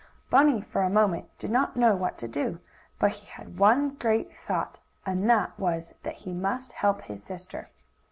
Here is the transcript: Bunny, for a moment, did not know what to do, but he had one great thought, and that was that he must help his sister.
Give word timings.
Bunny, 0.31 0.61
for 0.63 0.81
a 0.81 0.89
moment, 0.89 1.29
did 1.37 1.51
not 1.51 1.75
know 1.77 1.95
what 1.95 2.17
to 2.17 2.27
do, 2.27 2.59
but 2.97 3.11
he 3.11 3.27
had 3.27 3.59
one 3.59 3.89
great 3.93 4.35
thought, 4.35 4.79
and 5.05 5.29
that 5.29 5.51
was 5.59 5.93
that 6.01 6.15
he 6.15 6.33
must 6.33 6.71
help 6.71 7.01
his 7.01 7.21
sister. 7.23 7.69